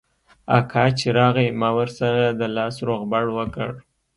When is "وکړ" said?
3.37-3.71